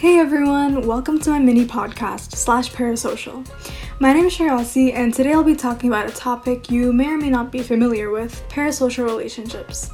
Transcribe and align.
Hey 0.00 0.18
everyone, 0.18 0.86
welcome 0.86 1.20
to 1.20 1.28
my 1.28 1.38
mini 1.38 1.66
podcast 1.66 2.34
slash 2.34 2.72
parasocial. 2.72 3.46
My 3.98 4.14
name 4.14 4.24
is 4.24 4.34
Shreyasi, 4.34 4.94
and 4.94 5.12
today 5.12 5.34
I'll 5.34 5.44
be 5.44 5.54
talking 5.54 5.90
about 5.90 6.08
a 6.08 6.12
topic 6.12 6.70
you 6.70 6.90
may 6.90 7.08
or 7.08 7.18
may 7.18 7.28
not 7.28 7.52
be 7.52 7.62
familiar 7.62 8.10
with 8.10 8.42
parasocial 8.48 9.04
relationships. 9.04 9.90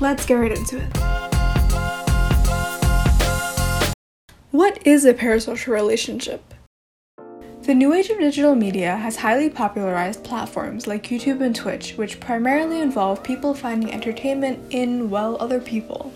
Let's 0.00 0.24
get 0.24 0.36
right 0.36 0.50
into 0.50 0.78
it. 0.78 0.96
What 4.50 4.86
is 4.86 5.04
a 5.04 5.12
parasocial 5.12 5.74
relationship? 5.74 6.54
The 7.70 7.76
new 7.76 7.92
age 7.92 8.10
of 8.10 8.18
digital 8.18 8.56
media 8.56 8.96
has 8.96 9.14
highly 9.14 9.48
popularized 9.48 10.24
platforms 10.24 10.88
like 10.88 11.04
YouTube 11.04 11.40
and 11.40 11.54
Twitch, 11.54 11.92
which 11.92 12.18
primarily 12.18 12.80
involve 12.80 13.22
people 13.22 13.54
finding 13.54 13.92
entertainment 13.92 14.58
in, 14.70 15.08
well, 15.08 15.36
other 15.38 15.60
people. 15.60 16.12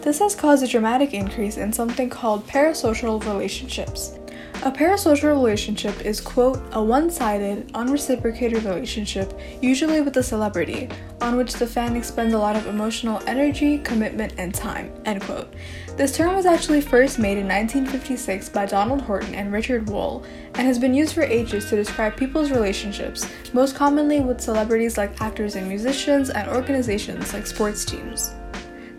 This 0.00 0.18
has 0.18 0.34
caused 0.34 0.64
a 0.64 0.66
dramatic 0.66 1.14
increase 1.14 1.58
in 1.58 1.72
something 1.72 2.10
called 2.10 2.48
parasocial 2.48 3.24
relationships. 3.24 4.18
A 4.62 4.72
parasocial 4.72 5.28
relationship 5.28 6.00
is, 6.04 6.20
quote, 6.20 6.60
a 6.72 6.82
one 6.82 7.10
sided, 7.10 7.70
unreciprocated 7.74 8.64
relationship, 8.64 9.38
usually 9.60 10.00
with 10.00 10.16
a 10.16 10.22
celebrity, 10.22 10.88
on 11.20 11.36
which 11.36 11.52
the 11.52 11.66
fan 11.66 11.94
expends 11.94 12.34
a 12.34 12.38
lot 12.38 12.56
of 12.56 12.66
emotional 12.66 13.22
energy, 13.26 13.78
commitment, 13.78 14.32
and 14.38 14.52
time, 14.52 14.90
end 15.04 15.20
quote. 15.22 15.52
This 15.96 16.16
term 16.16 16.34
was 16.34 16.46
actually 16.46 16.80
first 16.80 17.18
made 17.18 17.38
in 17.38 17.46
1956 17.46 18.48
by 18.48 18.66
Donald 18.66 19.02
Horton 19.02 19.34
and 19.34 19.52
Richard 19.52 19.88
Wohl, 19.88 20.24
and 20.54 20.66
has 20.66 20.78
been 20.78 20.94
used 20.94 21.14
for 21.14 21.22
ages 21.22 21.68
to 21.68 21.76
describe 21.76 22.16
people's 22.16 22.50
relationships, 22.50 23.30
most 23.52 23.76
commonly 23.76 24.20
with 24.20 24.40
celebrities 24.40 24.98
like 24.98 25.20
actors 25.20 25.54
and 25.54 25.68
musicians, 25.68 26.30
and 26.30 26.48
organizations 26.48 27.32
like 27.34 27.46
sports 27.46 27.84
teams. 27.84 28.34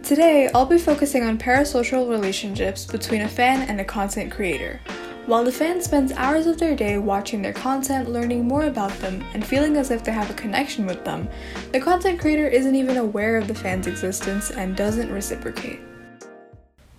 Today, 0.04 0.50
I'll 0.56 0.66
be 0.66 0.78
focusing 0.78 1.24
on 1.24 1.38
parasocial 1.38 2.10
relationships 2.10 2.86
between 2.86 3.24
a 3.24 3.28
fan 3.28 3.64
and 3.64 3.82
a 3.82 3.86
content 3.86 4.32
creator. 4.32 4.80
While 5.28 5.44
the 5.44 5.52
fan 5.52 5.82
spends 5.82 6.14
hours 6.14 6.48
of 6.48 6.58
their 6.58 6.74
day 6.74 6.98
watching 6.98 7.42
their 7.42 7.52
content, 7.52 8.10
learning 8.10 8.48
more 8.48 8.64
about 8.64 8.98
them, 9.00 9.26
and 9.34 9.46
feeling 9.46 9.76
as 9.76 9.92
if 9.92 10.02
they 10.02 10.14
have 10.14 10.30
a 10.30 10.34
connection 10.34 10.86
with 10.86 11.04
them, 11.04 11.28
the 11.74 11.82
content 11.82 12.22
creator 12.22 12.48
isn't 12.48 12.76
even 12.76 12.96
aware 12.96 13.36
of 13.36 13.50
the 13.50 13.54
fan's 13.54 13.88
existence 13.88 14.52
and 14.52 14.78
doesn't 14.78 15.12
reciprocate. 15.12 15.82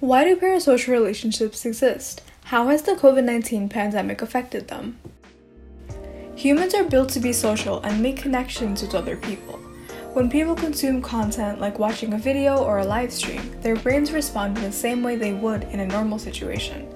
Why 0.01 0.25
do 0.25 0.37
parasocial 0.37 0.89
relationships 0.89 1.65
exist? 1.65 2.21
How 2.45 2.69
has 2.69 2.83
the 2.83 2.97
COVID 2.97 3.25
19 3.25 3.71
pandemic 3.71 4.21
affected 4.21 4.69
them? 4.69 4.99
Humans 6.37 6.75
are 6.75 6.85
built 6.85 7.09
to 7.11 7.21
be 7.21 7.33
social 7.33 7.81
and 7.81 8.03
make 8.03 8.19
connections 8.19 8.83
with 8.83 8.95
other 8.95 9.17
people. 9.17 9.59
When 10.13 10.29
people 10.29 10.55
consume 10.55 11.01
content 11.01 11.61
like 11.61 11.79
watching 11.79 12.13
a 12.13 12.19
video 12.19 12.59
or 12.59 12.79
a 12.79 12.85
live 12.85 13.13
stream, 13.13 13.59
their 13.63 13.77
brains 13.77 14.13
respond 14.13 14.59
in 14.59 14.65
the 14.65 14.73
same 14.73 15.03
way 15.03 15.17
they 15.17 15.33
would 15.33 15.65
in 15.65 15.81
a 15.81 15.87
normal 15.87 16.19
situation. 16.19 16.93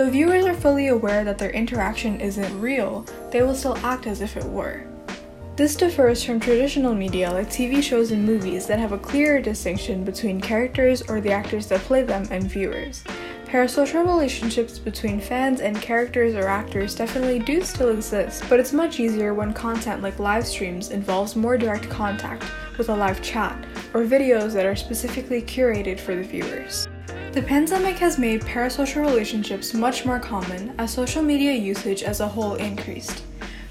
Though 0.00 0.08
viewers 0.08 0.46
are 0.46 0.54
fully 0.54 0.86
aware 0.86 1.24
that 1.24 1.36
their 1.36 1.50
interaction 1.50 2.22
isn't 2.22 2.58
real, 2.58 3.04
they 3.30 3.42
will 3.42 3.54
still 3.54 3.76
act 3.84 4.06
as 4.06 4.22
if 4.22 4.34
it 4.34 4.46
were. 4.46 4.86
This 5.56 5.76
differs 5.76 6.24
from 6.24 6.40
traditional 6.40 6.94
media 6.94 7.30
like 7.30 7.50
TV 7.50 7.82
shows 7.82 8.10
and 8.10 8.24
movies 8.24 8.66
that 8.66 8.78
have 8.78 8.92
a 8.92 8.98
clearer 8.98 9.42
distinction 9.42 10.02
between 10.02 10.40
characters 10.40 11.02
or 11.02 11.20
the 11.20 11.32
actors 11.32 11.66
that 11.66 11.82
play 11.82 12.02
them 12.02 12.26
and 12.30 12.44
viewers. 12.44 13.04
Parasocial 13.44 14.06
relationships 14.06 14.78
between 14.78 15.20
fans 15.20 15.60
and 15.60 15.82
characters 15.82 16.34
or 16.34 16.48
actors 16.48 16.94
definitely 16.94 17.38
do 17.38 17.60
still 17.60 17.90
exist, 17.90 18.42
but 18.48 18.58
it's 18.58 18.72
much 18.72 19.00
easier 19.00 19.34
when 19.34 19.52
content 19.52 20.00
like 20.00 20.18
live 20.18 20.46
streams 20.46 20.92
involves 20.92 21.36
more 21.36 21.58
direct 21.58 21.90
contact 21.90 22.42
with 22.78 22.88
a 22.88 22.96
live 22.96 23.20
chat, 23.20 23.66
or 23.92 24.02
videos 24.02 24.54
that 24.54 24.64
are 24.64 24.76
specifically 24.76 25.42
curated 25.42 26.00
for 26.00 26.14
the 26.14 26.22
viewers. 26.22 26.88
The 27.32 27.42
pandemic 27.42 27.96
has 27.98 28.18
made 28.18 28.42
parasocial 28.42 29.02
relationships 29.02 29.72
much 29.72 30.04
more 30.04 30.18
common 30.18 30.74
as 30.78 30.92
social 30.92 31.22
media 31.22 31.52
usage 31.52 32.02
as 32.02 32.18
a 32.18 32.26
whole 32.26 32.56
increased. 32.56 33.22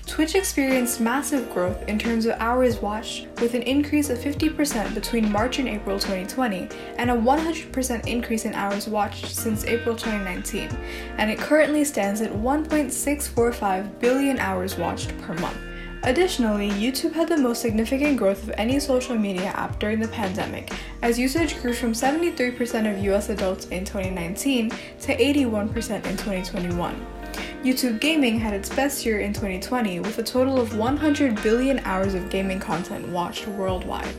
Twitch 0.06 0.34
experienced 0.36 1.02
massive 1.02 1.52
growth 1.52 1.86
in 1.90 2.00
terms 2.00 2.26
of 2.26 2.38
hours 2.40 2.82
watched, 2.82 3.28
with 3.42 3.56
an 3.56 3.62
increase 3.64 4.10
of 4.10 4.18
50% 4.18 4.96
between 4.96 5.30
March 5.30 5.60
and 5.60 5.68
April 5.68 6.00
2020, 6.00 6.70
and 6.98 7.12
a 7.12 7.14
100% 7.14 8.08
increase 8.08 8.46
in 8.46 8.54
hours 8.54 8.88
watched 8.88 9.28
since 9.28 9.66
April 9.66 9.94
2019, 9.94 10.70
and 11.18 11.30
it 11.30 11.38
currently 11.38 11.84
stands 11.84 12.22
at 12.22 12.32
1.645 12.32 14.00
billion 14.00 14.40
hours 14.40 14.78
watched 14.78 15.16
per 15.18 15.34
month. 15.34 15.58
Additionally, 16.04 16.70
YouTube 16.72 17.14
had 17.14 17.28
the 17.28 17.38
most 17.38 17.62
significant 17.62 18.18
growth 18.18 18.44
of 18.44 18.52
any 18.58 18.80
social 18.80 19.18
media 19.18 19.48
app 19.48 19.80
during 19.80 20.00
the 20.00 20.08
pandemic, 20.08 20.72
as 21.02 21.20
usage 21.20 21.62
grew 21.62 21.74
from 21.74 21.92
73% 21.92 22.92
of 22.92 23.04
US 23.04 23.30
adults 23.30 23.68
in 23.68 23.84
2019 23.84 24.70
to 24.70 25.18
81% 25.18 26.06
in 26.06 26.18
2021. 26.18 27.06
YouTube 27.64 28.00
Gaming 28.00 28.40
had 28.40 28.54
its 28.54 28.74
best 28.74 29.06
year 29.06 29.20
in 29.20 29.34
2020 29.34 30.00
with 30.00 30.18
a 30.18 30.24
total 30.24 30.60
of 30.60 30.78
100 30.78 31.44
billion 31.44 31.80
hours 31.80 32.14
of 32.14 32.30
gaming 32.30 32.60
content 32.60 33.06
watched 33.10 33.48
worldwide. 33.48 34.16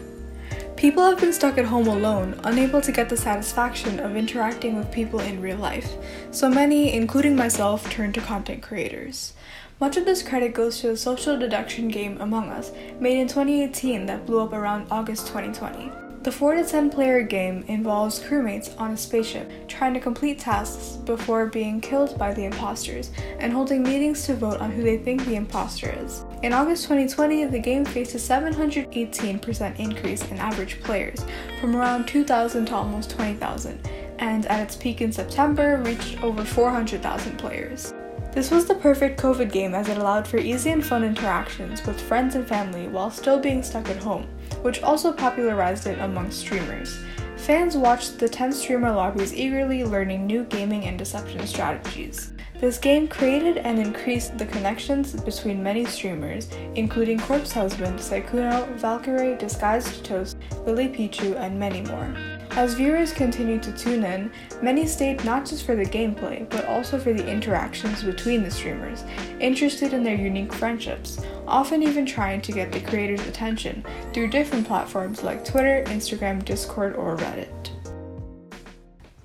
People 0.80 1.04
have 1.04 1.20
been 1.20 1.34
stuck 1.34 1.58
at 1.58 1.66
home 1.66 1.88
alone, 1.88 2.40
unable 2.44 2.80
to 2.80 2.90
get 2.90 3.10
the 3.10 3.16
satisfaction 3.18 4.00
of 4.00 4.16
interacting 4.16 4.76
with 4.78 4.90
people 4.90 5.20
in 5.20 5.42
real 5.42 5.58
life, 5.58 5.92
so 6.30 6.48
many, 6.48 6.94
including 6.94 7.36
myself, 7.36 7.90
turned 7.90 8.14
to 8.14 8.22
content 8.22 8.62
creators. 8.62 9.34
Much 9.78 9.98
of 9.98 10.06
this 10.06 10.22
credit 10.22 10.54
goes 10.54 10.80
to 10.80 10.86
the 10.86 10.96
social 10.96 11.38
deduction 11.38 11.88
game 11.88 12.18
Among 12.18 12.48
Us, 12.48 12.72
made 12.98 13.20
in 13.20 13.28
2018 13.28 14.06
that 14.06 14.24
blew 14.24 14.40
up 14.40 14.54
around 14.54 14.86
August 14.90 15.26
2020. 15.26 15.92
The 16.22 16.32
4 16.32 16.54
to 16.54 16.64
10 16.64 16.88
player 16.88 17.22
game 17.24 17.62
involves 17.68 18.18
crewmates 18.18 18.74
on 18.80 18.92
a 18.92 18.96
spaceship 18.96 19.68
trying 19.68 19.92
to 19.92 20.00
complete 20.00 20.38
tasks 20.38 20.96
before 20.96 21.44
being 21.44 21.82
killed 21.82 22.16
by 22.16 22.32
the 22.32 22.46
imposters 22.46 23.10
and 23.38 23.52
holding 23.52 23.82
meetings 23.82 24.24
to 24.24 24.34
vote 24.34 24.62
on 24.62 24.70
who 24.70 24.82
they 24.82 24.96
think 24.96 25.26
the 25.26 25.36
imposter 25.36 25.94
is. 26.02 26.24
In 26.42 26.54
August 26.54 26.84
2020, 26.84 27.44
the 27.44 27.58
game 27.58 27.84
faced 27.84 28.14
a 28.14 28.18
718% 28.18 29.78
increase 29.78 30.22
in 30.30 30.38
average 30.38 30.80
players, 30.80 31.22
from 31.60 31.76
around 31.76 32.08
2,000 32.08 32.64
to 32.64 32.74
almost 32.74 33.10
20,000, 33.10 33.86
and 34.20 34.46
at 34.46 34.60
its 34.60 34.74
peak 34.74 35.02
in 35.02 35.12
September 35.12 35.82
reached 35.84 36.22
over 36.22 36.42
400,000 36.42 37.38
players. 37.38 37.92
This 38.32 38.50
was 38.50 38.64
the 38.64 38.74
perfect 38.76 39.20
COVID 39.20 39.52
game 39.52 39.74
as 39.74 39.90
it 39.90 39.98
allowed 39.98 40.26
for 40.26 40.38
easy 40.38 40.70
and 40.70 40.84
fun 40.84 41.04
interactions 41.04 41.84
with 41.84 42.00
friends 42.00 42.36
and 42.36 42.48
family 42.48 42.88
while 42.88 43.10
still 43.10 43.38
being 43.38 43.62
stuck 43.62 43.90
at 43.90 44.02
home, 44.02 44.26
which 44.62 44.82
also 44.82 45.12
popularized 45.12 45.86
it 45.86 45.98
among 45.98 46.30
streamers. 46.30 47.00
Fans 47.36 47.76
watched 47.76 48.18
the 48.18 48.28
10 48.28 48.52
streamer 48.52 48.92
lobbies 48.92 49.34
eagerly 49.34 49.84
learning 49.84 50.26
new 50.26 50.44
gaming 50.44 50.84
and 50.84 50.98
deception 50.98 51.46
strategies. 51.46 52.32
This 52.60 52.76
game 52.76 53.08
created 53.08 53.56
and 53.56 53.78
increased 53.78 54.36
the 54.36 54.44
connections 54.44 55.18
between 55.18 55.62
many 55.62 55.86
streamers, 55.86 56.50
including 56.74 57.18
Corpse 57.18 57.52
Husband, 57.52 57.98
Sykkuno, 57.98 58.78
Valkyrae, 58.78 59.38
Disguised 59.38 60.04
Toast, 60.04 60.36
Lily 60.66 60.88
Pichu, 60.88 61.36
and 61.36 61.58
many 61.58 61.80
more. 61.80 62.14
As 62.50 62.74
viewers 62.74 63.14
continued 63.14 63.62
to 63.62 63.72
tune 63.72 64.04
in, 64.04 64.30
many 64.60 64.86
stayed 64.86 65.24
not 65.24 65.46
just 65.46 65.64
for 65.64 65.74
the 65.74 65.86
gameplay, 65.86 66.46
but 66.50 66.66
also 66.66 66.98
for 66.98 67.14
the 67.14 67.26
interactions 67.26 68.02
between 68.02 68.42
the 68.42 68.50
streamers, 68.50 69.04
interested 69.40 69.94
in 69.94 70.02
their 70.02 70.16
unique 70.16 70.52
friendships, 70.52 71.18
often 71.46 71.82
even 71.82 72.04
trying 72.04 72.42
to 72.42 72.52
get 72.52 72.70
the 72.72 72.80
creators' 72.80 73.26
attention 73.26 73.82
through 74.12 74.28
different 74.28 74.66
platforms 74.66 75.22
like 75.22 75.46
Twitter, 75.46 75.82
Instagram, 75.86 76.44
Discord, 76.44 76.94
or 76.94 77.16
Reddit. 77.16 77.70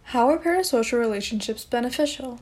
How 0.03 0.29
are 0.29 0.38
parasocial 0.38 1.00
relationships 1.00 1.66
beneficial? 1.66 2.40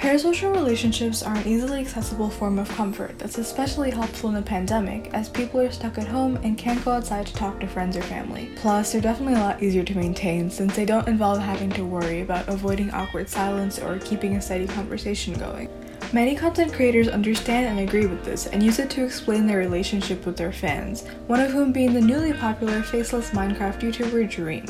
Parasocial 0.00 0.54
relationships 0.54 1.22
are 1.22 1.36
an 1.36 1.46
easily 1.46 1.78
accessible 1.78 2.30
form 2.30 2.58
of 2.58 2.66
comfort 2.70 3.18
that's 3.18 3.36
especially 3.36 3.90
helpful 3.90 4.30
in 4.30 4.34
the 4.34 4.40
pandemic 4.40 5.10
as 5.12 5.28
people 5.28 5.60
are 5.60 5.70
stuck 5.70 5.98
at 5.98 6.08
home 6.08 6.36
and 6.36 6.56
can't 6.56 6.82
go 6.86 6.92
outside 6.92 7.26
to 7.26 7.34
talk 7.34 7.60
to 7.60 7.66
friends 7.66 7.98
or 7.98 8.02
family. 8.02 8.50
Plus, 8.56 8.92
they're 8.92 9.02
definitely 9.02 9.34
a 9.34 9.44
lot 9.44 9.62
easier 9.62 9.84
to 9.84 9.94
maintain 9.94 10.48
since 10.48 10.74
they 10.74 10.86
don't 10.86 11.06
involve 11.06 11.38
having 11.38 11.68
to 11.72 11.84
worry 11.84 12.22
about 12.22 12.48
avoiding 12.48 12.90
awkward 12.92 13.28
silence 13.28 13.78
or 13.78 13.98
keeping 13.98 14.36
a 14.36 14.40
steady 14.40 14.66
conversation 14.66 15.34
going. 15.34 15.68
Many 16.12 16.34
content 16.34 16.72
creators 16.72 17.06
understand 17.06 17.66
and 17.66 17.88
agree 17.88 18.06
with 18.06 18.24
this 18.24 18.48
and 18.48 18.60
use 18.60 18.80
it 18.80 18.90
to 18.90 19.04
explain 19.04 19.46
their 19.46 19.58
relationship 19.58 20.26
with 20.26 20.36
their 20.36 20.50
fans, 20.50 21.06
one 21.28 21.38
of 21.38 21.52
whom 21.52 21.70
being 21.70 21.94
the 21.94 22.00
newly 22.00 22.32
popular 22.32 22.82
faceless 22.82 23.30
Minecraft 23.30 23.80
YouTuber 23.80 24.28
Dream. 24.28 24.64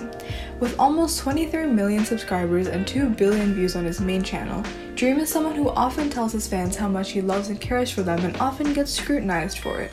With 0.61 0.79
almost 0.79 1.19
23 1.21 1.65
million 1.69 2.05
subscribers 2.05 2.67
and 2.67 2.87
2 2.87 3.09
billion 3.09 3.55
views 3.55 3.75
on 3.75 3.87
his 3.87 4.03
main 4.03 4.23
channel, 4.23 4.63
Dream 4.97 5.19
is 5.19 5.31
someone 5.31 5.55
who 5.55 5.71
often 5.71 6.11
tells 6.11 6.33
his 6.33 6.47
fans 6.47 6.77
how 6.77 6.89
much 6.89 7.13
he 7.13 7.23
loves 7.23 7.49
and 7.49 7.59
cares 7.59 7.91
for 7.91 8.03
them 8.03 8.23
and 8.23 8.37
often 8.37 8.75
gets 8.75 8.93
scrutinized 8.93 9.61
for 9.61 9.81
it. 9.81 9.93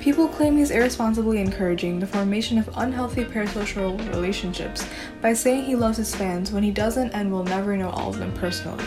People 0.00 0.26
claim 0.26 0.56
he's 0.56 0.70
irresponsibly 0.70 1.38
encouraging 1.38 2.00
the 2.00 2.06
formation 2.06 2.56
of 2.56 2.70
unhealthy 2.78 3.26
parasocial 3.26 3.98
relationships 4.08 4.86
by 5.20 5.34
saying 5.34 5.64
he 5.64 5.76
loves 5.76 5.98
his 5.98 6.14
fans 6.14 6.50
when 6.50 6.62
he 6.62 6.70
doesn't 6.70 7.10
and 7.10 7.30
will 7.30 7.44
never 7.44 7.76
know 7.76 7.90
all 7.90 8.08
of 8.08 8.18
them 8.18 8.32
personally. 8.32 8.86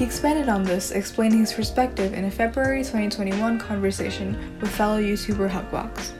He 0.00 0.06
expanded 0.06 0.48
on 0.48 0.62
this, 0.62 0.92
explaining 0.92 1.40
his 1.40 1.52
perspective 1.52 2.14
in 2.14 2.24
a 2.24 2.30
February 2.30 2.78
2021 2.78 3.58
conversation 3.58 4.58
with 4.58 4.70
fellow 4.70 4.98
YouTuber 4.98 5.50
Hugbox. 5.50 6.12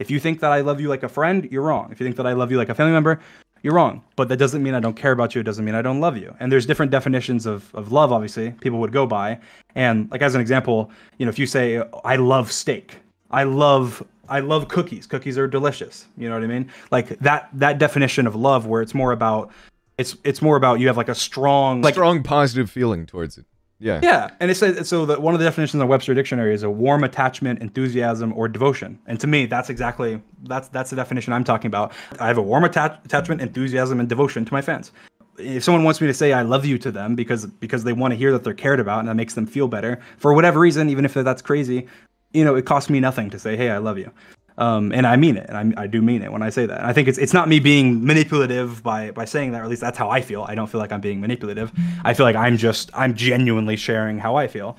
If 0.00 0.10
you 0.10 0.18
think 0.18 0.40
that 0.40 0.50
I 0.50 0.60
love 0.60 0.80
you 0.80 0.88
like 0.88 1.04
a 1.04 1.08
friend, 1.08 1.48
you're 1.48 1.62
wrong. 1.62 1.92
If 1.92 2.00
you 2.00 2.04
think 2.04 2.16
that 2.16 2.26
I 2.26 2.32
love 2.32 2.50
you 2.50 2.56
like 2.56 2.68
a 2.68 2.74
family 2.74 2.92
member, 2.92 3.20
you're 3.62 3.74
wrong. 3.74 4.02
But 4.16 4.28
that 4.28 4.38
doesn't 4.38 4.60
mean 4.60 4.74
I 4.74 4.80
don't 4.80 4.96
care 4.96 5.12
about 5.12 5.36
you. 5.36 5.40
It 5.40 5.44
doesn't 5.44 5.64
mean 5.64 5.76
I 5.76 5.82
don't 5.82 6.00
love 6.00 6.16
you. 6.16 6.34
And 6.40 6.50
there's 6.50 6.66
different 6.66 6.90
definitions 6.90 7.46
of, 7.46 7.72
of 7.76 7.92
love, 7.92 8.10
obviously, 8.10 8.50
people 8.60 8.80
would 8.80 8.90
go 8.90 9.06
by. 9.06 9.38
And 9.76 10.10
like 10.10 10.20
as 10.20 10.34
an 10.34 10.40
example, 10.40 10.90
you 11.18 11.24
know, 11.24 11.30
if 11.30 11.38
you 11.38 11.46
say, 11.46 11.80
I 12.04 12.16
love 12.16 12.50
steak, 12.50 12.96
I 13.30 13.44
love 13.44 14.04
I 14.28 14.40
love 14.40 14.66
cookies. 14.66 15.06
Cookies 15.06 15.38
are 15.38 15.46
delicious. 15.46 16.06
You 16.16 16.28
know 16.28 16.34
what 16.34 16.42
I 16.42 16.48
mean? 16.48 16.72
Like 16.90 17.18
that 17.20 17.50
that 17.52 17.78
definition 17.78 18.26
of 18.26 18.34
love 18.34 18.66
where 18.66 18.82
it's 18.82 18.94
more 18.94 19.12
about 19.12 19.52
it's 19.98 20.16
it's 20.24 20.42
more 20.42 20.56
about 20.56 20.80
you 20.80 20.86
have 20.86 20.96
like 20.96 21.08
a 21.08 21.14
strong 21.14 21.82
like 21.82 21.94
strong 21.94 22.22
positive 22.22 22.70
feeling 22.70 23.06
towards 23.06 23.38
it. 23.38 23.46
Yeah. 23.78 23.98
Yeah, 24.00 24.30
and 24.38 24.48
it 24.48 24.54
says 24.54 24.88
so 24.88 25.04
that 25.06 25.22
one 25.22 25.34
of 25.34 25.40
the 25.40 25.44
definitions 25.44 25.74
in 25.74 25.80
the 25.80 25.86
Webster 25.86 26.14
dictionary 26.14 26.54
is 26.54 26.62
a 26.62 26.70
warm 26.70 27.02
attachment, 27.02 27.60
enthusiasm, 27.60 28.32
or 28.36 28.46
devotion. 28.46 29.00
And 29.06 29.18
to 29.18 29.26
me, 29.26 29.46
that's 29.46 29.70
exactly 29.70 30.22
that's 30.44 30.68
that's 30.68 30.90
the 30.90 30.96
definition 30.96 31.32
I'm 31.32 31.42
talking 31.42 31.66
about. 31.66 31.92
I 32.20 32.28
have 32.28 32.38
a 32.38 32.42
warm 32.42 32.62
attach- 32.62 33.00
attachment, 33.04 33.40
enthusiasm, 33.40 33.98
and 33.98 34.08
devotion 34.08 34.44
to 34.44 34.52
my 34.52 34.62
fans. 34.62 34.92
If 35.36 35.64
someone 35.64 35.82
wants 35.82 36.00
me 36.00 36.06
to 36.06 36.14
say 36.14 36.32
I 36.32 36.42
love 36.42 36.64
you 36.64 36.78
to 36.78 36.92
them 36.92 37.16
because 37.16 37.46
because 37.46 37.82
they 37.82 37.92
want 37.92 38.12
to 38.12 38.16
hear 38.16 38.30
that 38.30 38.44
they're 38.44 38.54
cared 38.54 38.78
about 38.78 39.00
and 39.00 39.08
that 39.08 39.16
makes 39.16 39.34
them 39.34 39.46
feel 39.46 39.66
better 39.66 40.00
for 40.16 40.32
whatever 40.32 40.60
reason, 40.60 40.88
even 40.88 41.04
if 41.04 41.14
that's 41.14 41.42
crazy, 41.42 41.88
you 42.32 42.44
know, 42.44 42.54
it 42.54 42.64
costs 42.64 42.88
me 42.88 43.00
nothing 43.00 43.30
to 43.30 43.38
say, 43.38 43.56
hey, 43.56 43.70
I 43.70 43.78
love 43.78 43.98
you. 43.98 44.12
Um, 44.58 44.92
and 44.92 45.06
I 45.06 45.16
mean 45.16 45.36
it, 45.36 45.46
and 45.48 45.74
I, 45.76 45.82
I, 45.82 45.86
do 45.86 46.02
mean 46.02 46.22
it 46.22 46.30
when 46.30 46.42
I 46.42 46.50
say 46.50 46.66
that. 46.66 46.78
And 46.78 46.86
I 46.86 46.92
think 46.92 47.08
it's 47.08 47.18
it's 47.18 47.32
not 47.32 47.48
me 47.48 47.58
being 47.58 48.04
manipulative 48.04 48.82
by 48.82 49.10
by 49.10 49.24
saying 49.24 49.52
that, 49.52 49.60
or 49.60 49.64
at 49.64 49.70
least 49.70 49.80
that's 49.80 49.96
how 49.96 50.10
I 50.10 50.20
feel. 50.20 50.44
I 50.46 50.54
don't 50.54 50.68
feel 50.68 50.80
like 50.80 50.92
I'm 50.92 51.00
being 51.00 51.20
manipulative. 51.20 51.72
I 52.04 52.12
feel 52.12 52.26
like 52.26 52.36
I'm 52.36 52.56
just 52.56 52.90
I'm 52.92 53.14
genuinely 53.14 53.76
sharing 53.76 54.18
how 54.18 54.36
I 54.36 54.48
feel. 54.48 54.76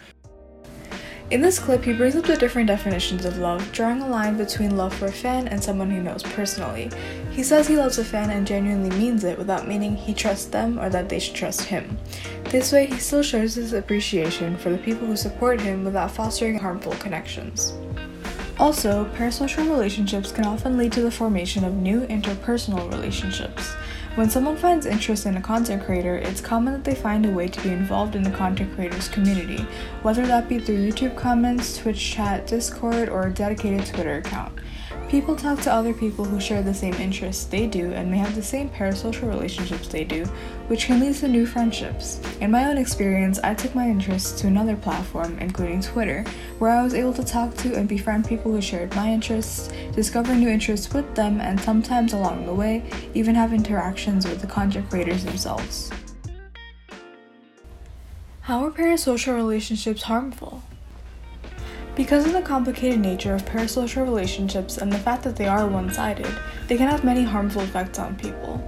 In 1.31 1.41
this 1.41 1.57
clip, 1.57 1.83
he 1.83 1.93
brings 1.93 2.15
up 2.15 2.25
the 2.25 2.37
different 2.37 2.67
definitions 2.67 3.25
of 3.25 3.37
love, 3.37 3.71
drawing 3.71 4.01
a 4.01 4.07
line 4.07 4.37
between 4.37 4.77
love 4.77 4.93
for 4.93 5.07
a 5.07 5.11
fan 5.11 5.47
and 5.47 5.63
someone 5.63 5.89
he 5.89 5.97
knows 5.97 6.21
personally. 6.21 6.91
He 7.31 7.41
says 7.41 7.67
he 7.67 7.75
loves 7.75 7.97
a 7.97 8.05
fan 8.05 8.29
and 8.29 8.45
genuinely 8.45 8.95
means 8.97 9.23
it 9.23 9.37
without 9.39 9.67
meaning 9.67 9.95
he 9.95 10.13
trusts 10.13 10.45
them 10.45 10.77
or 10.77 10.91
that 10.91 11.09
they 11.09 11.19
should 11.19 11.33
trust 11.33 11.61
him. 11.61 11.97
This 12.45 12.71
way, 12.71 12.85
he 12.85 12.97
still 12.97 13.23
shows 13.23 13.55
his 13.55 13.73
appreciation 13.73 14.57
for 14.57 14.69
the 14.69 14.77
people 14.77 15.07
who 15.07 15.17
support 15.17 15.59
him 15.59 15.83
without 15.83 16.11
fostering 16.11 16.59
harmful 16.59 16.93
connections. 16.97 17.73
Also, 18.59 19.05
parasocial 19.15 19.69
relationships 19.69 20.31
can 20.31 20.45
often 20.45 20.77
lead 20.77 20.91
to 20.91 21.01
the 21.01 21.09
formation 21.09 21.63
of 21.63 21.73
new 21.73 22.05
interpersonal 22.07 22.89
relationships. 22.91 23.73
When 24.15 24.29
someone 24.29 24.57
finds 24.57 24.85
interest 24.85 25.25
in 25.25 25.37
a 25.37 25.41
content 25.41 25.83
creator, 25.83 26.17
it's 26.17 26.39
common 26.39 26.73
that 26.73 26.83
they 26.83 26.93
find 26.93 27.25
a 27.25 27.31
way 27.31 27.47
to 27.47 27.61
be 27.63 27.69
involved 27.69 28.15
in 28.15 28.21
the 28.21 28.29
content 28.29 28.75
creator's 28.75 29.09
community, 29.09 29.65
whether 30.03 30.27
that 30.27 30.47
be 30.47 30.59
through 30.59 30.87
YouTube 30.87 31.17
comments, 31.17 31.77
Twitch 31.77 32.11
chat, 32.11 32.45
Discord, 32.45 33.09
or 33.09 33.23
a 33.23 33.33
dedicated 33.33 33.87
Twitter 33.87 34.17
account. 34.17 34.53
People 35.13 35.35
talk 35.35 35.61
to 35.61 35.71
other 35.71 35.93
people 35.93 36.25
who 36.25 36.39
share 36.39 36.63
the 36.63 36.73
same 36.73 36.95
interests 36.95 37.45
they 37.45 37.67
do 37.67 37.91
and 37.91 38.09
may 38.09 38.17
have 38.17 38.33
the 38.33 38.41
same 38.41 38.67
parasocial 38.67 39.29
relationships 39.29 39.87
they 39.87 40.03
do, 40.03 40.25
which 40.69 40.87
can 40.87 40.99
lead 40.99 41.13
to 41.13 41.27
new 41.27 41.45
friendships. 41.45 42.19
In 42.41 42.49
my 42.49 42.65
own 42.65 42.79
experience, 42.79 43.37
I 43.43 43.53
took 43.53 43.75
my 43.75 43.87
interests 43.87 44.41
to 44.41 44.47
another 44.47 44.75
platform, 44.75 45.37
including 45.37 45.81
Twitter, 45.81 46.25
where 46.57 46.71
I 46.71 46.81
was 46.81 46.95
able 46.95 47.13
to 47.13 47.23
talk 47.23 47.53
to 47.57 47.75
and 47.75 47.87
befriend 47.87 48.27
people 48.27 48.51
who 48.51 48.59
shared 48.59 48.95
my 48.95 49.13
interests, 49.13 49.71
discover 49.91 50.33
new 50.33 50.49
interests 50.49 50.91
with 50.91 51.13
them, 51.13 51.39
and 51.41 51.61
sometimes 51.61 52.13
along 52.13 52.47
the 52.47 52.55
way, 52.55 52.83
even 53.13 53.35
have 53.35 53.53
interactions 53.53 54.27
with 54.27 54.41
the 54.41 54.47
content 54.47 54.89
creators 54.89 55.23
themselves. 55.23 55.91
How 58.41 58.65
are 58.65 58.71
parasocial 58.71 59.35
relationships 59.35 60.01
harmful? 60.01 60.63
Because 61.95 62.25
of 62.25 62.33
the 62.33 62.41
complicated 62.41 62.99
nature 62.99 63.35
of 63.35 63.45
parasocial 63.45 64.03
relationships 64.03 64.79
and 64.79 64.91
the 64.91 64.97
fact 64.97 65.21
that 65.23 65.35
they 65.35 65.45
are 65.45 65.67
one 65.67 65.93
sided, 65.93 66.27
they 66.67 66.75
can 66.75 66.89
have 66.89 67.03
many 67.03 67.21
harmful 67.21 67.61
effects 67.61 67.99
on 67.99 68.15
people. 68.15 68.59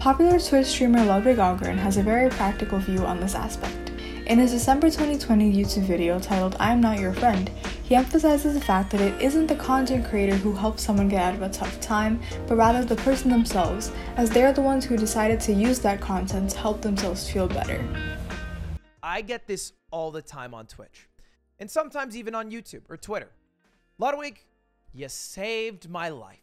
Popular 0.00 0.40
Twitch 0.40 0.66
streamer 0.66 1.04
Ludwig 1.04 1.36
Ahgren 1.36 1.76
has 1.76 1.96
a 1.96 2.02
very 2.02 2.28
practical 2.28 2.80
view 2.80 3.06
on 3.06 3.20
this 3.20 3.36
aspect. 3.36 3.92
In 4.26 4.40
his 4.40 4.50
December 4.50 4.90
2020 4.90 5.52
YouTube 5.52 5.84
video 5.84 6.18
titled 6.18 6.56
I 6.58 6.72
Am 6.72 6.80
Not 6.80 6.98
Your 6.98 7.12
Friend, 7.12 7.48
he 7.84 7.94
emphasizes 7.94 8.54
the 8.54 8.60
fact 8.60 8.90
that 8.90 9.00
it 9.00 9.22
isn't 9.22 9.46
the 9.46 9.54
content 9.54 10.04
creator 10.04 10.34
who 10.34 10.52
helps 10.52 10.82
someone 10.82 11.08
get 11.08 11.22
out 11.22 11.34
of 11.36 11.42
a 11.42 11.48
tough 11.48 11.80
time, 11.80 12.20
but 12.48 12.56
rather 12.56 12.84
the 12.84 12.96
person 12.96 13.30
themselves, 13.30 13.92
as 14.16 14.28
they're 14.28 14.52
the 14.52 14.60
ones 14.60 14.84
who 14.84 14.96
decided 14.96 15.38
to 15.42 15.52
use 15.52 15.78
that 15.78 16.00
content 16.00 16.50
to 16.50 16.58
help 16.58 16.82
themselves 16.82 17.30
feel 17.30 17.46
better. 17.46 17.86
I 19.04 19.22
get 19.22 19.46
this 19.46 19.72
all 19.92 20.10
the 20.10 20.22
time 20.22 20.52
on 20.52 20.66
Twitch 20.66 21.06
and 21.58 21.70
sometimes 21.70 22.16
even 22.16 22.34
on 22.34 22.50
YouTube 22.50 22.82
or 22.88 22.96
Twitter. 22.96 23.30
Ludwig, 23.98 24.44
you 24.92 25.08
saved 25.08 25.88
my 25.88 26.08
life. 26.08 26.40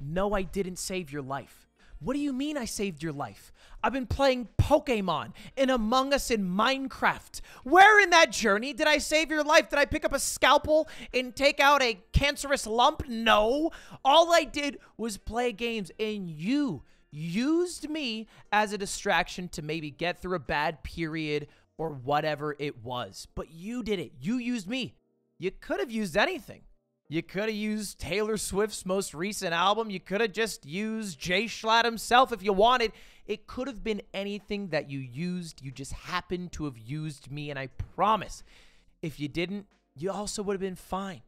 No, 0.00 0.34
I 0.34 0.42
didn't 0.42 0.78
save 0.78 1.12
your 1.12 1.22
life. 1.22 1.68
What 2.00 2.14
do 2.14 2.20
you 2.20 2.32
mean 2.32 2.58
I 2.58 2.66
saved 2.66 3.02
your 3.02 3.12
life? 3.12 3.50
I've 3.82 3.92
been 3.92 4.06
playing 4.06 4.48
Pokemon 4.58 5.32
and 5.56 5.70
Among 5.70 6.12
Us 6.12 6.30
in 6.30 6.46
Minecraft. 6.46 7.40
Where 7.62 7.98
in 8.02 8.10
that 8.10 8.30
journey 8.30 8.74
did 8.74 8.86
I 8.86 8.98
save 8.98 9.30
your 9.30 9.44
life? 9.44 9.70
Did 9.70 9.78
I 9.78 9.86
pick 9.86 10.04
up 10.04 10.12
a 10.12 10.18
scalpel 10.18 10.88
and 11.14 11.34
take 11.34 11.60
out 11.60 11.82
a 11.82 11.98
cancerous 12.12 12.66
lump? 12.66 13.08
No. 13.08 13.70
All 14.04 14.34
I 14.34 14.44
did 14.44 14.78
was 14.98 15.16
play 15.16 15.52
games 15.52 15.90
and 15.98 16.28
you 16.28 16.82
used 17.10 17.88
me 17.88 18.26
as 18.52 18.72
a 18.72 18.78
distraction 18.78 19.48
to 19.48 19.62
maybe 19.62 19.90
get 19.90 20.20
through 20.20 20.36
a 20.36 20.40
bad 20.40 20.82
period 20.82 21.46
or 21.78 21.90
whatever 21.90 22.56
it 22.58 22.82
was. 22.82 23.26
But 23.34 23.50
you 23.50 23.82
did 23.82 23.98
it. 23.98 24.12
You 24.20 24.36
used 24.36 24.68
me. 24.68 24.94
You 25.38 25.50
could 25.50 25.80
have 25.80 25.90
used 25.90 26.16
anything. 26.16 26.62
You 27.08 27.22
could 27.22 27.42
have 27.42 27.54
used 27.54 27.98
Taylor 27.98 28.36
Swift's 28.38 28.86
most 28.86 29.12
recent 29.12 29.52
album. 29.52 29.90
You 29.90 30.00
could 30.00 30.20
have 30.20 30.32
just 30.32 30.64
used 30.64 31.20
Jschlatt 31.20 31.84
himself 31.84 32.32
if 32.32 32.42
you 32.42 32.52
wanted. 32.52 32.92
It 33.26 33.46
could 33.46 33.66
have 33.66 33.84
been 33.84 34.02
anything 34.14 34.68
that 34.68 34.90
you 34.90 34.98
used. 35.00 35.62
You 35.62 35.70
just 35.70 35.92
happened 35.92 36.52
to 36.52 36.64
have 36.64 36.78
used 36.78 37.30
me. 37.30 37.50
And 37.50 37.58
I 37.58 37.66
promise, 37.96 38.42
if 39.02 39.20
you 39.20 39.28
didn't, 39.28 39.66
you 39.96 40.10
also 40.10 40.42
would 40.42 40.54
have 40.54 40.60
been 40.60 40.76
fine. 40.76 41.22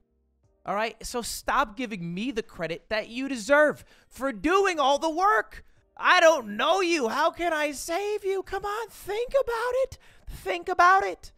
All 0.65 0.75
right? 0.75 0.97
So 1.05 1.21
stop 1.23 1.77
giving 1.77 2.15
me 2.15 2.31
the 2.31 2.43
credit 2.43 2.87
that 2.89 3.09
you 3.09 3.29
deserve 3.29 3.85
for 4.09 4.33
doing 4.33 4.81
all 4.81 4.99
the 4.99 5.11
work. 5.11 5.65
I 5.97 6.21
don't 6.21 6.57
know 6.57 6.81
you. 6.81 7.09
How 7.09 7.31
can 7.31 7.53
I 7.53 7.73
save 7.73 8.25
you? 8.25 8.43
Come 8.43 8.65
on, 8.65 8.89
think 8.89 9.31
about 9.31 9.73
it. 9.85 9.99
Think 10.29 10.69
about 10.69 11.05
it. 11.05 11.33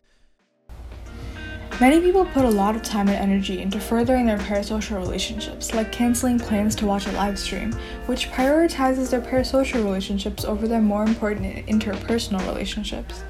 Many 1.80 2.00
people 2.00 2.24
put 2.24 2.44
a 2.44 2.50
lot 2.50 2.74
of 2.74 2.82
time 2.82 3.06
and 3.06 3.16
energy 3.16 3.62
into 3.62 3.78
furthering 3.78 4.26
their 4.26 4.38
parasocial 4.38 4.98
relationships, 4.98 5.72
like 5.72 5.92
canceling 5.92 6.36
plans 6.36 6.74
to 6.74 6.86
watch 6.86 7.06
a 7.06 7.12
live 7.12 7.38
stream, 7.38 7.72
which 8.06 8.32
prioritizes 8.32 9.10
their 9.10 9.20
parasocial 9.20 9.84
relationships 9.84 10.44
over 10.44 10.66
their 10.66 10.80
more 10.80 11.04
important 11.04 11.64
interpersonal 11.68 12.44
relationships. 12.48 13.22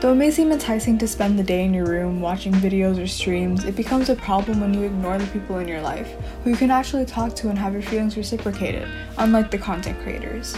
Though 0.00 0.12
it 0.12 0.16
may 0.16 0.30
seem 0.30 0.52
enticing 0.52 0.96
to 0.98 1.06
spend 1.06 1.38
the 1.38 1.44
day 1.44 1.66
in 1.66 1.74
your 1.74 1.84
room 1.84 2.22
watching 2.22 2.54
videos 2.54 2.98
or 2.98 3.06
streams, 3.06 3.64
it 3.64 3.76
becomes 3.76 4.08
a 4.08 4.16
problem 4.16 4.62
when 4.62 4.72
you 4.72 4.84
ignore 4.84 5.18
the 5.18 5.26
people 5.26 5.58
in 5.58 5.68
your 5.68 5.82
life 5.82 6.16
who 6.44 6.50
you 6.50 6.56
can 6.56 6.70
actually 6.70 7.04
talk 7.04 7.36
to 7.36 7.50
and 7.50 7.58
have 7.58 7.74
your 7.74 7.82
feelings 7.82 8.16
reciprocated, 8.16 8.88
unlike 9.18 9.50
the 9.50 9.58
content 9.58 10.00
creators. 10.02 10.56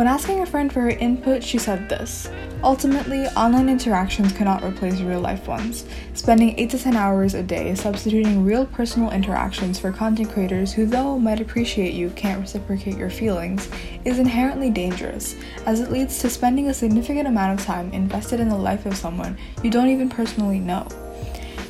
When 0.00 0.08
asking 0.08 0.40
a 0.40 0.46
friend 0.46 0.72
for 0.72 0.80
her 0.80 0.88
input, 0.88 1.44
she 1.44 1.58
said 1.58 1.90
this 1.90 2.30
Ultimately, 2.64 3.26
online 3.36 3.68
interactions 3.68 4.32
cannot 4.32 4.64
replace 4.64 4.98
real 5.02 5.20
life 5.20 5.46
ones. 5.46 5.84
Spending 6.14 6.58
8 6.58 6.70
to 6.70 6.78
10 6.78 6.96
hours 6.96 7.34
a 7.34 7.42
day 7.42 7.74
substituting 7.74 8.42
real 8.42 8.64
personal 8.64 9.10
interactions 9.10 9.78
for 9.78 9.92
content 9.92 10.32
creators 10.32 10.72
who, 10.72 10.86
though 10.86 11.18
might 11.18 11.42
appreciate 11.42 11.92
you, 11.92 12.08
can't 12.16 12.40
reciprocate 12.40 12.96
your 12.96 13.10
feelings 13.10 13.68
is 14.06 14.18
inherently 14.18 14.70
dangerous, 14.70 15.36
as 15.66 15.80
it 15.80 15.92
leads 15.92 16.18
to 16.20 16.30
spending 16.30 16.68
a 16.68 16.74
significant 16.74 17.28
amount 17.28 17.60
of 17.60 17.66
time 17.66 17.92
invested 17.92 18.40
in 18.40 18.48
the 18.48 18.56
life 18.56 18.86
of 18.86 18.96
someone 18.96 19.36
you 19.62 19.70
don't 19.70 19.90
even 19.90 20.08
personally 20.08 20.60
know. 20.60 20.88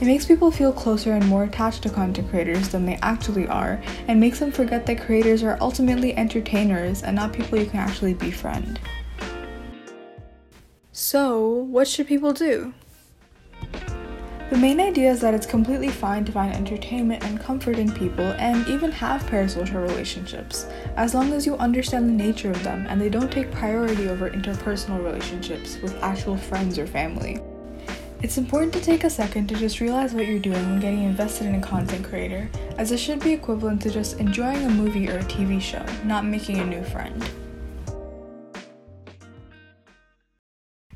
It 0.01 0.07
makes 0.07 0.25
people 0.25 0.51
feel 0.51 0.73
closer 0.73 1.13
and 1.13 1.27
more 1.27 1.45
attached 1.45 1.83
to 1.83 1.91
content 1.91 2.31
creators 2.31 2.71
than 2.71 2.87
they 2.87 2.99
actually 3.03 3.47
are, 3.49 3.83
and 4.09 4.19
makes 4.19 4.39
them 4.39 4.51
forget 4.51 4.87
that 4.87 5.03
creators 5.05 5.43
are 5.43 5.59
ultimately 5.61 6.17
entertainers 6.17 7.03
and 7.03 7.15
not 7.15 7.35
people 7.35 7.59
you 7.59 7.67
can 7.67 7.81
actually 7.81 8.15
befriend. 8.15 8.81
So, 10.93 11.49
what 11.49 11.87
should 11.87 12.07
people 12.07 12.33
do? 12.33 12.73
The 14.49 14.57
main 14.57 14.81
idea 14.81 15.11
is 15.11 15.21
that 15.21 15.35
it's 15.35 15.47
completely 15.47 15.91
fine 15.91 16.25
to 16.25 16.33
find 16.33 16.55
entertainment 16.55 17.23
and 17.23 17.39
comfort 17.39 17.79
in 17.79 17.93
people 17.93 18.25
and 18.39 18.67
even 18.69 18.91
have 18.91 19.23
parasocial 19.25 19.87
relationships, 19.87 20.67
as 20.97 21.15
long 21.15 21.33
as 21.35 21.45
you 21.45 21.57
understand 21.57 22.09
the 22.09 22.25
nature 22.25 22.51
of 22.51 22.65
them 22.65 22.87
and 22.89 22.99
they 23.01 23.11
don't 23.11 23.31
take 23.31 23.53
priority 23.53 24.09
over 24.09 24.31
interpersonal 24.31 25.05
relationships 25.05 25.79
with 25.83 25.95
actual 26.03 26.39
friends 26.39 26.79
or 26.79 26.87
family. 26.87 27.39
It's 28.23 28.37
important 28.37 28.75
to 28.75 28.83
take 28.83 29.05
a 29.05 29.11
second 29.11 29.49
to 29.49 29.55
just 29.55 29.81
realize 29.81 30.13
what 30.13 30.27
you're 30.27 30.39
doing 30.39 30.63
when 30.69 30.79
getting 30.79 31.05
invested 31.05 31.47
in 31.47 31.55
a 31.55 31.61
content 31.61 32.05
creator, 32.05 32.51
as 32.77 32.93
it 32.93 32.99
should 32.99 33.21
be 33.21 33.33
equivalent 33.33 33.81
to 33.83 33.91
just 33.91 34.21
enjoying 34.21 34.63
a 34.65 34.69
movie 34.69 35.09
or 35.09 35.17
a 35.17 35.25
TV 35.25 35.59
show, 35.59 35.85
not 36.05 36.27
making 36.27 36.59
a 36.59 36.67
new 36.67 36.85
friend. 36.85 37.31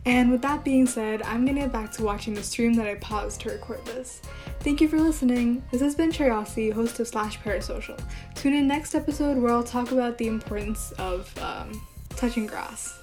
And 0.04 0.30
with 0.30 0.42
that 0.42 0.64
being 0.64 0.86
said, 0.86 1.22
I'm 1.22 1.46
gonna 1.46 1.60
get 1.60 1.72
back 1.72 1.90
to 1.92 2.04
watching 2.04 2.34
the 2.34 2.42
stream 2.42 2.74
that 2.74 2.86
I 2.86 2.96
paused 2.96 3.40
to 3.40 3.50
record 3.50 3.86
this. 3.86 4.20
Thank 4.60 4.82
you 4.82 4.88
for 4.88 5.00
listening. 5.00 5.64
This 5.72 5.80
has 5.80 5.94
been 5.94 6.12
Curiosity, 6.12 6.68
host 6.68 7.00
of 7.00 7.08
Slash 7.08 7.38
Parasocial. 7.40 7.98
Tune 8.34 8.52
in 8.52 8.68
next 8.68 8.94
episode 8.94 9.38
where 9.38 9.52
I'll 9.52 9.64
talk 9.64 9.92
about 9.92 10.18
the 10.18 10.28
importance 10.28 10.92
of 10.98 11.32
um, 11.38 11.86
touching 12.10 12.46
grass. 12.46 12.98